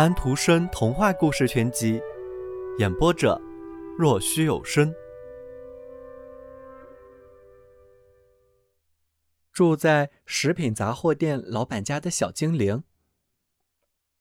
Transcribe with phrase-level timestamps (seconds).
[0.00, 2.00] 安徒生童话故事全集，
[2.78, 3.38] 演播者：
[3.98, 4.90] 若虚有声。
[9.52, 12.82] 住在食品杂货店老板家的小精灵，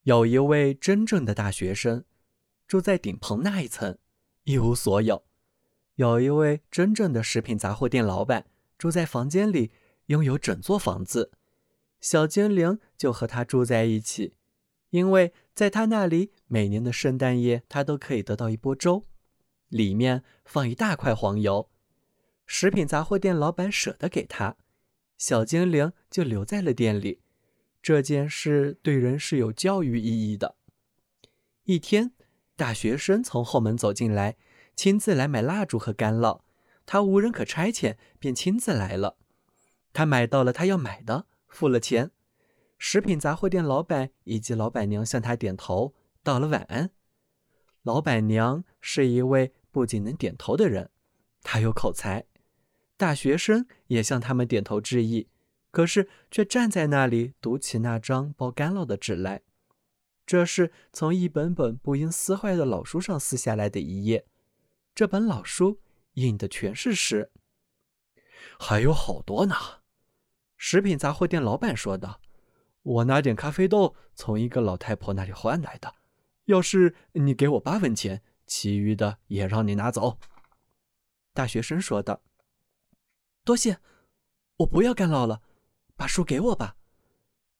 [0.04, 2.04] 有一位真正的大学生，
[2.68, 3.98] 住在顶棚那一层，
[4.44, 5.24] 一无所有；
[5.96, 9.72] 有一位真正的食品杂货店老板，住在房间里，
[10.08, 11.32] 拥有整座房子。
[12.02, 14.34] 小精灵就和他住在一起，
[14.90, 19.06] 因为在他那里，每年的圣诞夜他都可以得到一锅粥，
[19.68, 21.70] 里面放一大块黄油。
[22.46, 24.58] 食品杂货店老板舍得给他，
[25.18, 27.22] 小精灵就留在了店里。
[27.82, 30.56] 这件事对人是有教育意义的。
[31.66, 32.12] 一天，
[32.56, 34.38] 大学生从后门走进来，
[34.76, 36.42] 亲自来买蜡烛和干酪。
[36.86, 39.18] 他无人可差遣，便亲自来了。
[39.94, 41.28] 他买到了他要买的。
[41.48, 42.12] 付了钱，
[42.80, 46.90] 食品杂货店老板以及老板娘向他点头，道了晚安。
[47.84, 50.90] 老板娘是一位不仅能点头的人，
[51.44, 52.26] 她有口才。
[52.96, 55.28] 大学生也向他们点头致意，
[55.72, 59.42] 可是却站在那里读起那张包干酪的纸来。
[60.26, 64.26] 这是从一本本不应撕坏的老书上撕下来的一页，
[64.96, 65.82] 这本老书
[66.14, 67.32] 印的全是诗，
[68.58, 69.56] 还有好多呢。
[70.56, 72.22] 食品杂货店老板说道
[72.82, 75.96] ：“我拿点咖啡豆从一个老太婆那里换来的。
[76.46, 80.18] 要是你给我八分钱，其余的也让你拿走。”
[81.34, 82.22] 大学生说道
[83.46, 83.80] ：“多谢，
[84.58, 85.42] 我不要干酪了，
[85.96, 86.78] 把书给我吧。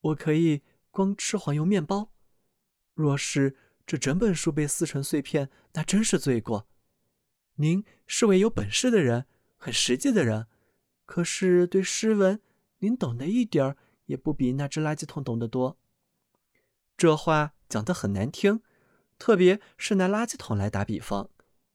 [0.00, 2.12] 我可以光吃黄油面包。
[2.94, 6.66] 若是这整本书被撕成碎片，那真是罪过。
[7.56, 9.26] 您是位有本事的人，
[9.56, 10.46] 很实际的人，
[11.06, 12.40] 可是对诗文……”
[12.82, 13.76] 您懂得一点儿
[14.10, 15.78] 也不比那只垃圾桶懂得多。
[16.96, 18.60] 这话讲得很难听，
[19.20, 21.30] 特别是拿垃圾桶来打比方。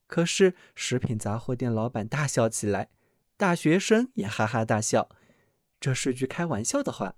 [0.05, 2.89] 可是食品杂货店老板大笑起来，
[3.37, 5.09] 大学生也哈哈大笑。
[5.79, 7.15] 这是句开玩笑的话，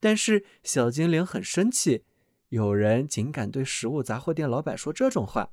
[0.00, 2.04] 但是小精灵很生气。
[2.48, 5.50] 有人竟敢对食物杂货店老板说这种话？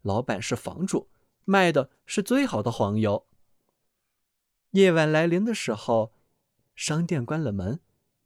[0.00, 1.10] 老板是房主，
[1.44, 3.26] 卖的是最好的黄油。
[4.70, 6.14] 夜晚来临的时候。
[6.76, 7.78] 商店关了门，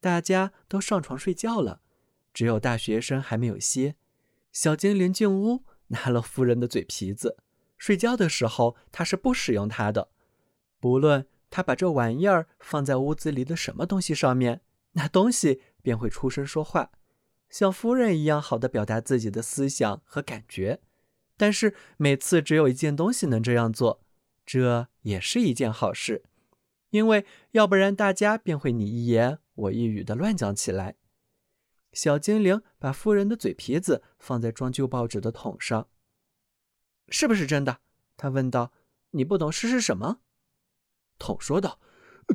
[0.05, 1.81] 大家都上床睡觉了，
[2.35, 3.97] 只有大学生还没有歇。
[4.53, 7.39] 小精灵进屋，拿了夫人的嘴皮子。
[7.79, 10.11] 睡觉的时候，他是不使用它的。
[10.79, 14.61] 不论他把这玩意儿放在屋子里的什么东西上面，
[14.93, 16.91] 那东西便会出声说话，
[17.49, 20.81] 像夫人一样好的表达自己的思想和感觉。
[21.39, 24.03] 但是每次只有一件东西能这样做，
[24.45, 26.25] 这也是一件好事。
[26.91, 30.97] 因为要不然大家便会你一言我一语的乱讲起来。
[31.93, 35.89] 小精灵把夫人的嘴皮子放在装旧报纸的桶上。
[37.09, 37.81] 是不是真的？
[38.17, 38.73] 他问道。
[39.11, 40.21] 你不懂诗是什么？
[41.19, 41.79] 桶说道。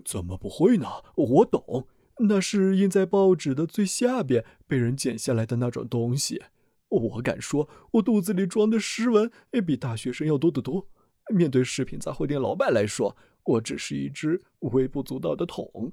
[0.06, 0.88] 怎么不会呢？
[1.16, 1.88] 我懂，
[2.20, 6.44] 那是印在报纸的最下边被人剪下来的那种东西。
[6.88, 9.30] 我敢说，我肚子里装的诗文
[9.66, 10.88] 比大学生要多得多。
[11.36, 13.18] 面对食品杂货店老板来说。
[13.44, 15.92] 我只是一只微不足道的桶。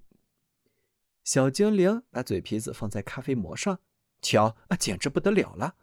[1.27, 3.81] 小精灵把嘴皮子放在咖啡膜上，
[4.23, 5.75] 瞧啊，简直不得了了！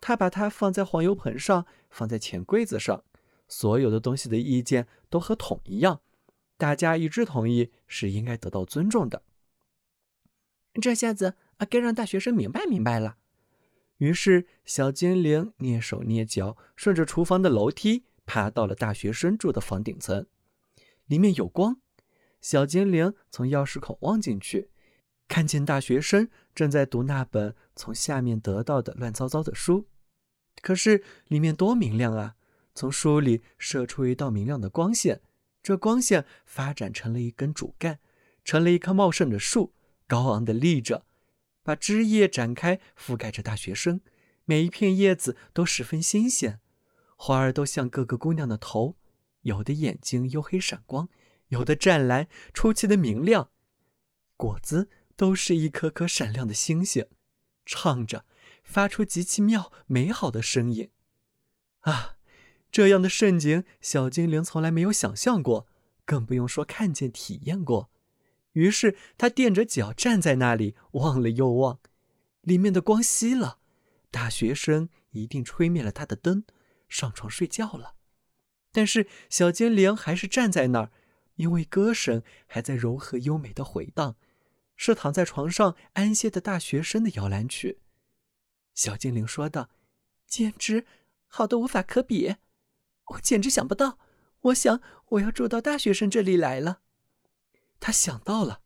[0.00, 3.04] 他把它放在黄油盆上，放在钱柜子上，
[3.46, 6.00] 所有的东西的意见都和桶一样，
[6.56, 9.22] 大家一致同意是应该得到尊重的。
[10.80, 13.18] 这下子啊，该让大学生明白明白了。
[13.98, 20.26] 于是，小精灵蹑手蹑脚，顺着厨房的楼梯，爬到了大学生住的房顶层。
[21.04, 21.82] 里面有光，
[22.40, 24.70] 小精灵从钥匙孔望进去，
[25.28, 29.86] 看见大学生正在读那本从下面得到的乱糟糟的书。
[30.62, 32.36] 可是里面多明亮啊！
[32.74, 35.20] 从书里射出一道明亮的光线，
[35.62, 38.00] 这光线发展成了一根主干，
[38.44, 39.72] 成了一棵茂盛的树，
[40.06, 41.06] 高昂的立着，
[41.62, 44.00] 把枝叶展开，覆盖着大学生。
[44.44, 46.60] 每一片叶子都十分新鲜，
[47.16, 48.96] 花儿都像各个姑娘的头。
[49.42, 51.08] 有的眼睛黝黑闪光，
[51.48, 53.50] 有的湛蓝出奇的明亮，
[54.36, 57.06] 果子都是一颗颗闪亮的星星，
[57.64, 58.24] 唱着，
[58.62, 60.90] 发出极其妙美好的声音。
[61.80, 62.16] 啊，
[62.70, 65.66] 这样的盛景，小精灵从来没有想象过，
[66.04, 67.90] 更不用说看见体验过。
[68.52, 71.80] 于是他垫着脚站在那里，望了又望，
[72.40, 73.58] 里面的光熄了，
[74.10, 76.44] 大学生一定吹灭了他的灯，
[76.88, 77.94] 上床睡觉了。
[78.72, 80.90] 但是小精灵还是站在那儿，
[81.36, 84.16] 因为歌声还在柔和优美的回荡，
[84.76, 87.80] 是躺在床上安歇的大学生的摇篮曲。
[88.74, 89.70] 小精灵说道
[90.26, 90.86] ：“简直
[91.26, 92.36] 好的无法可比，
[93.06, 93.98] 我简直想不到。
[94.40, 96.82] 我想我要住到大学生这里来了。”
[97.80, 98.62] 他想到了，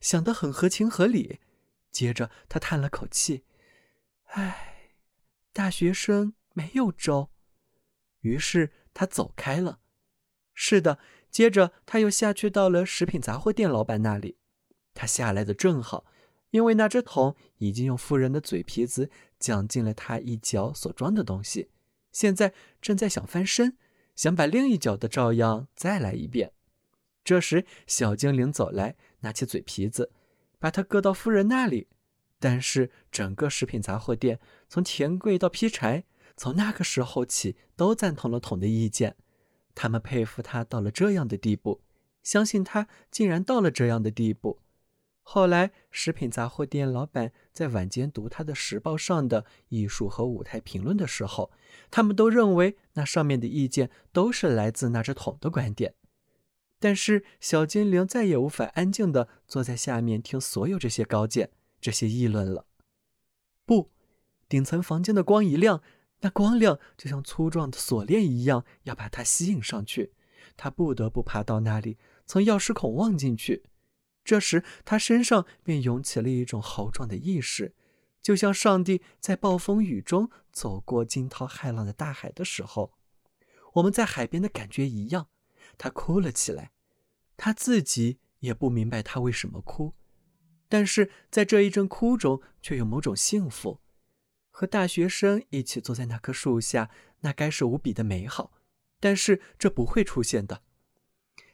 [0.00, 1.40] 想得很合情合理。
[1.90, 3.44] 接着他叹了口气
[4.34, 4.96] ：“唉，
[5.52, 7.30] 大学生没有粥。”
[8.20, 9.80] 于是他走开了。
[10.54, 10.98] 是的，
[11.30, 14.38] 接着他又下去到了食品杂货店老板那里。
[14.94, 16.04] 他下来的正好，
[16.50, 21.70] 因为那只桶已经用富人的嘴皮子讲进了他一脚所装的东西，
[22.10, 23.76] 现在正在想翻身，
[24.14, 26.52] 想把另一脚的照样再来一遍。
[27.24, 30.10] 这时，小精灵走来，拿起嘴皮子，
[30.58, 31.88] 把它搁到夫人那里。
[32.40, 36.04] 但是，整个食品杂货店，从钱柜到劈柴，
[36.36, 39.14] 从那个时候起都赞同了桶的意见。
[39.76, 41.80] 他们佩服他到了这样的地步，
[42.24, 44.58] 相信他竟然到了这样的地步。
[45.24, 51.52] 后来，食品杂货店老板在晚间读他的时报上的艺术和舞台评论的时候，
[51.90, 55.94] 他们都认为那上面的意见都是来自那只桶的观点。
[56.78, 62.66] 但是，小精灵再也无法安静地坐在下面听所有这些高见、这些议论了。
[63.64, 63.92] 不，
[64.48, 65.80] 顶层房间的光一亮，
[66.22, 70.12] 那光亮就像粗壮的锁链一样，要把他吸引上去。
[70.56, 71.96] 他不得不爬到那里，
[72.26, 73.62] 从钥匙孔望进去。
[74.24, 77.74] 这时，他身上便涌起了一种豪壮的意识，
[78.20, 82.94] 就像上帝在暴风雨中走过惊涛骇浪的大海的时候，
[83.74, 85.28] 我们在海边的感觉一样。
[85.78, 86.72] 他哭了起来，
[87.36, 89.94] 他自己也不明白他为什么哭，
[90.68, 93.80] 但是在这一阵哭中，却有某种幸福。
[94.50, 96.90] 和大学生一起坐在那棵树下，
[97.20, 98.52] 那该是无比的美好。
[99.00, 100.62] 但是这不会出现的。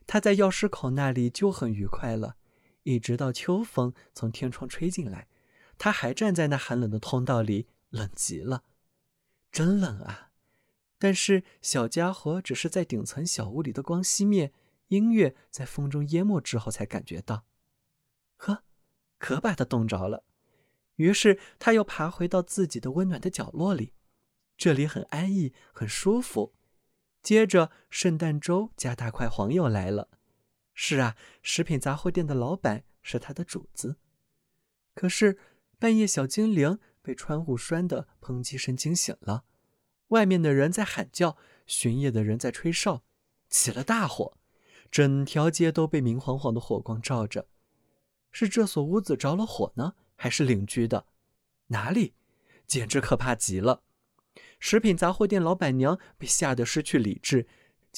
[0.06, 2.36] 他在钥匙口那里就很愉快了，
[2.88, 5.28] 一直到秋风从天窗吹进来，
[5.76, 8.64] 他还站在那寒冷的通道里，冷极了，
[9.52, 10.30] 真冷啊！
[10.98, 14.54] 但是小家伙只是在顶层小屋里的光熄灭，
[14.86, 17.44] 音乐在风中淹没之后才感觉到，
[18.38, 18.64] 呵，
[19.18, 20.24] 可把他冻着了。
[20.94, 23.92] 于是他又爬回到自己的温暖的角落里，
[24.56, 26.54] 这里很安逸，很舒服。
[27.22, 30.08] 接着圣诞粥加大块黄又来了。
[30.80, 33.96] 是啊，食品杂货店的老板是他的主子。
[34.94, 35.36] 可是
[35.76, 39.42] 半夜，小精灵被窗户栓的砰击声惊醒了。
[40.08, 41.36] 外面的人在喊叫，
[41.66, 43.02] 巡夜的人在吹哨，
[43.50, 44.38] 起了大火，
[44.88, 47.48] 整条街都被明晃晃的火光照着。
[48.30, 51.06] 是这所屋子着了火呢，还是邻居的？
[51.66, 52.14] 哪里？
[52.68, 53.82] 简直可怕极了！
[54.60, 57.48] 食品杂货店老板娘被吓得失去理智，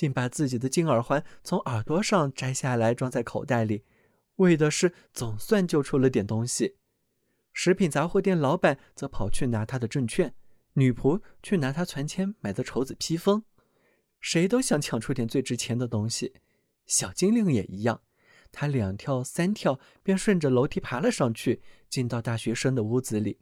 [0.00, 3.84] 竟把自己的金耳环从耳朵上摘下来装在口袋里，
[4.36, 6.76] 为的是总算救出了点东西。
[7.52, 10.34] 食品杂货店老板则跑去拿他的证券。
[10.72, 13.44] 女仆去拿他存钱买的绸子披风，
[14.20, 16.32] 谁都想抢出点最值钱的东西。
[16.86, 18.00] 小精灵也一样，
[18.50, 21.60] 他两跳三跳便顺着楼梯爬了上去，
[21.90, 23.38] 进到大学生的屋子里。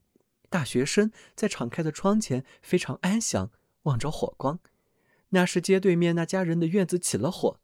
[0.51, 3.53] 大学生在敞开的窗前非常安详，
[3.83, 4.59] 望着火光。
[5.31, 7.61] 那是街对面那家人的院子起了火。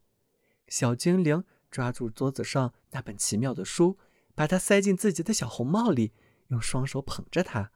[0.68, 3.98] 小精灵抓住桌子上那本奇妙的书，
[4.34, 6.12] 把它塞进自己的小红帽里，
[6.48, 7.70] 用双手捧着它。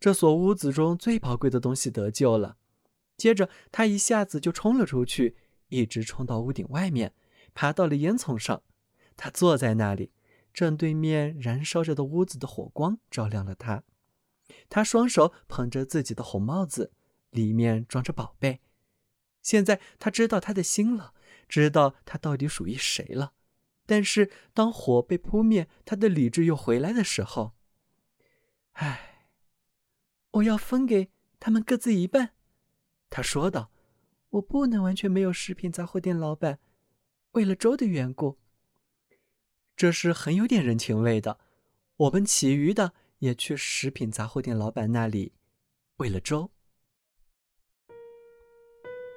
[0.00, 2.56] 这所屋子中最宝贵的东西得救了。
[3.16, 5.36] 接着，他一下子就冲了出去，
[5.68, 7.14] 一直冲到屋顶外面，
[7.54, 8.62] 爬到了烟囱上。
[9.16, 10.12] 他坐在那里，
[10.52, 13.84] 正对面燃烧着的屋子的火光照亮了他。
[14.68, 16.92] 他双手捧着自己的红帽子，
[17.34, 18.62] 里面装着宝贝。
[19.42, 21.12] 现在他知道他的心了，
[21.46, 23.34] 知道他到底属于谁了。
[23.84, 27.52] 但是，当火被扑灭，他的理智又回来的时候，
[28.72, 29.10] 唉。
[30.30, 32.30] 我要分给他们各自一半，
[33.08, 33.70] 他说道
[34.30, 36.58] ：“我不能完全没有食品杂货店老板，
[37.32, 38.38] 为了粥的缘故。
[39.76, 41.38] 这是很有点人情味的。
[41.96, 45.34] 我们其余的也去食品杂货店老板那里，
[45.98, 46.50] 为了粥。”